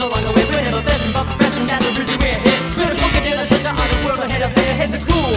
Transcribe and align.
so 0.00 0.08
long 0.08 0.24
away 0.24 0.40
from 0.48 0.64
never 0.64 0.80
been 0.80 1.12
but 1.12 1.28
pressing 1.36 1.66
down 1.68 1.76
the 1.84 1.92
bruising 1.92 2.16
we're 2.24 2.40
hit 2.40 2.56
We're 2.72 2.88
the 2.88 2.96
poker 2.96 3.20
dealer, 3.20 3.44
shut 3.44 3.60
the 3.60 3.68
other 3.68 4.00
world 4.00 4.20
ahead 4.24 4.40
of 4.48 4.52
their 4.56 4.72
heads 4.72 4.96
are 4.96 5.04
cool. 5.04 5.36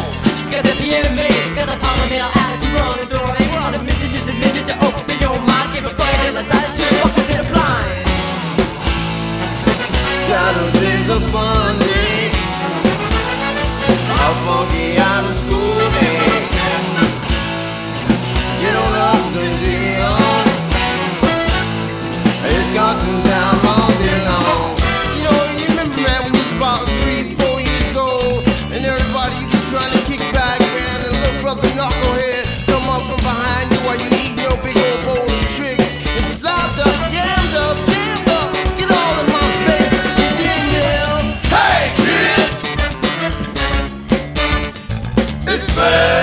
Got 0.55 0.63
the 0.63 0.87
enemy, 1.03 1.27
got 1.51 1.67
the 1.67 1.75
problem 1.83 2.07
in 2.15 2.21
our 2.23 2.31
attitude 2.31 2.71
run 2.79 2.95
the 2.95 3.11
door 3.11 3.27
and 3.27 3.43
we're 3.51 3.59
on 3.59 3.75
a 3.75 3.83
mission 3.83 4.07
just 4.15 4.23
admitted 4.23 4.63
to 4.71 4.75
open 4.87 5.19
your 5.19 5.35
mind 5.43 5.75
Give 5.75 5.83
a 5.83 5.91
fight 5.99 6.15
and 6.23 6.35
let's 6.39 6.47
attitude, 6.47 6.95
open 7.03 7.23
to 7.27 7.35
the 7.43 7.47
blind 7.51 8.07
Saturdays 10.31 11.07
are 11.11 11.23
fun 11.27 11.75
days 11.83 12.39
I'll 14.15 14.37
funky 14.47 14.95
out 14.95 15.27
of 15.27 15.35
school 15.43 15.75
days? 15.99 16.39
Get 18.63 18.75
on 18.79 18.95
up 19.11 19.23
the 19.35 19.47
deal 19.59 20.15
It's 22.47 22.71
got 22.71 22.95
to 23.03 23.22
trying 29.73 29.91
to 29.91 30.05
kick 30.05 30.19
back 30.31 30.61
and 30.61 31.03
a 31.03 31.09
little 31.09 31.41
brother 31.41 31.67
knucklehead 31.69 32.45
come 32.67 32.87
up 32.87 33.01
from 33.09 33.17
behind 33.25 33.71
you 33.71 33.77
while 33.79 33.97
you 33.97 34.05
eat 34.21 34.37
your 34.39 34.55
big 34.61 34.77
old 34.77 35.03
bowl 35.03 35.25
of 35.25 35.41
Trix. 35.55 35.81
And 36.05 36.29
slobbed 36.29 36.79
up, 36.79 36.93
yammed 37.11 37.55
up, 37.57 37.75
damned 37.89 38.29
up, 38.29 38.53
get 38.77 38.91
all 38.91 39.17
in 39.17 39.25
my 39.33 39.41
face. 39.65 39.97
And 40.21 40.37
then 40.37 40.63
yell, 40.77 41.17
Hey 41.49 41.89
kids, 42.05 42.57
it's 45.47 45.75
bad. 45.75 46.22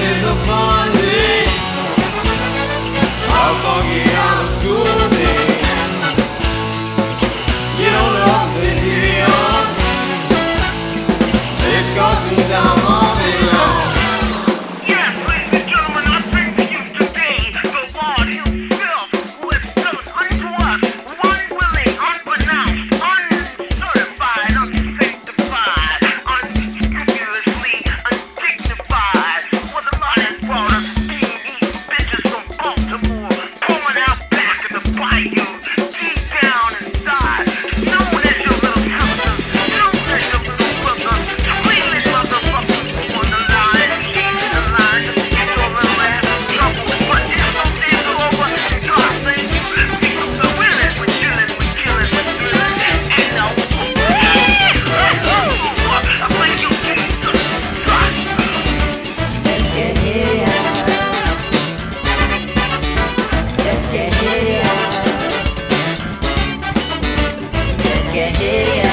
get 68.13 68.35
idiot. 68.41 68.90